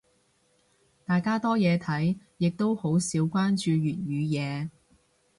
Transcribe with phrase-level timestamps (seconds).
[1.05, 4.67] 大家多嘢睇，亦都好少關注粵語嘢。